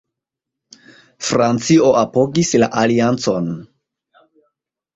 [1.27, 3.55] Francio apogis la aliancon.